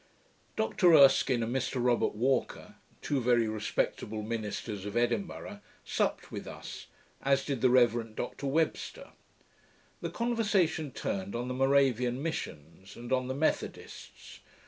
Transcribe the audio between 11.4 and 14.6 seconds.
the Moravian missions, and on the Methodists.